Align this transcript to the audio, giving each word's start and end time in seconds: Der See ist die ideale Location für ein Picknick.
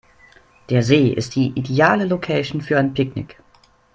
Der 0.69 0.81
See 0.81 1.09
ist 1.09 1.35
die 1.35 1.49
ideale 1.53 2.05
Location 2.05 2.59
für 2.61 2.79
ein 2.79 2.95
Picknick. 2.95 3.37